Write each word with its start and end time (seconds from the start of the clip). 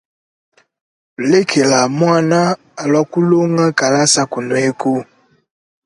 Lekela 1.29 1.79
muana 1.97 2.39
alue 2.81 3.01
kulonga 3.11 3.65
kalasa 3.79 4.21
kunueku. 4.31 4.93